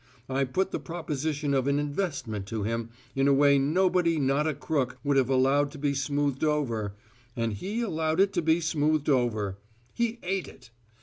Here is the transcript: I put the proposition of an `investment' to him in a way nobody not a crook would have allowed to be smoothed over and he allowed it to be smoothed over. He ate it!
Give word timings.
I 0.27 0.45
put 0.45 0.71
the 0.71 0.79
proposition 0.79 1.53
of 1.53 1.67
an 1.67 1.77
`investment' 1.77 2.45
to 2.45 2.63
him 2.63 2.89
in 3.15 3.27
a 3.27 3.33
way 3.35 3.59
nobody 3.59 4.17
not 4.19 4.47
a 4.47 4.55
crook 4.55 4.97
would 5.03 5.15
have 5.15 5.29
allowed 5.29 5.69
to 5.73 5.77
be 5.77 5.93
smoothed 5.93 6.43
over 6.43 6.95
and 7.35 7.53
he 7.53 7.81
allowed 7.81 8.19
it 8.19 8.33
to 8.33 8.41
be 8.41 8.61
smoothed 8.61 9.09
over. 9.09 9.57
He 9.93 10.17
ate 10.23 10.47
it! 10.47 10.71